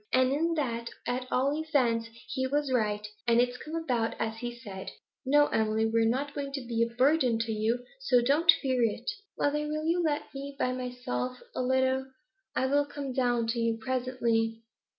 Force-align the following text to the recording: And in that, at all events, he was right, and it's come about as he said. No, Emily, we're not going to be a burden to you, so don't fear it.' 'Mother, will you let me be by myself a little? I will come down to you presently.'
And 0.11 0.31
in 0.33 0.55
that, 0.55 0.89
at 1.07 1.27
all 1.31 1.53
events, 1.53 2.07
he 2.29 2.47
was 2.47 2.71
right, 2.71 3.07
and 3.27 3.39
it's 3.39 3.57
come 3.57 3.75
about 3.75 4.15
as 4.19 4.37
he 4.37 4.51
said. 4.57 4.89
No, 5.27 5.45
Emily, 5.49 5.85
we're 5.85 6.09
not 6.09 6.33
going 6.33 6.51
to 6.53 6.65
be 6.65 6.81
a 6.81 6.95
burden 6.95 7.37
to 7.37 7.51
you, 7.51 7.85
so 7.99 8.19
don't 8.19 8.51
fear 8.63 8.81
it.' 8.81 9.11
'Mother, 9.37 9.67
will 9.67 9.85
you 9.85 10.01
let 10.03 10.33
me 10.33 10.55
be 10.55 10.55
by 10.57 10.71
myself 10.71 11.37
a 11.53 11.61
little? 11.61 12.07
I 12.55 12.65
will 12.65 12.85
come 12.87 13.13
down 13.13 13.45
to 13.49 13.59
you 13.59 13.77
presently.' 13.79 14.63